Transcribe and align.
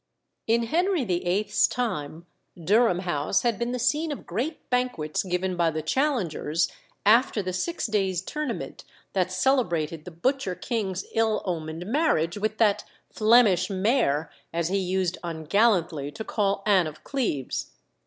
In 0.47 0.63
Henry 0.63 1.05
VIII.'s 1.05 1.67
time 1.67 2.25
Durham 2.57 3.01
House 3.01 3.43
had 3.43 3.59
been 3.59 3.71
the 3.71 3.77
scene 3.77 4.11
of 4.11 4.25
great 4.25 4.67
banquets 4.71 5.21
given 5.21 5.55
by 5.55 5.69
the 5.69 5.83
challengers 5.83 6.71
after 7.05 7.43
the 7.43 7.53
six 7.53 7.85
days' 7.85 8.23
tournament 8.23 8.83
that 9.13 9.31
celebrated 9.31 10.03
the 10.05 10.09
butcher 10.09 10.55
king's 10.55 11.05
ill 11.13 11.43
omened 11.45 11.85
marriage 11.85 12.35
with 12.35 12.57
that 12.57 12.83
"Flemish 13.11 13.69
mare," 13.69 14.31
as 14.51 14.69
he 14.69 14.79
used 14.79 15.19
ungallantly 15.23 16.09
to 16.13 16.23
call 16.23 16.63
Anne 16.65 16.87
of 16.87 17.03
Cleves. 17.03 17.69